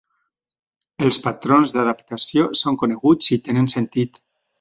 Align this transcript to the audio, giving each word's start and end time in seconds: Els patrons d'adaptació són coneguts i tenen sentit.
Els 1.07 1.19
patrons 1.25 1.73
d'adaptació 1.75 2.47
són 2.63 2.79
coneguts 2.85 3.29
i 3.37 3.39
tenen 3.49 3.69
sentit. 3.75 4.19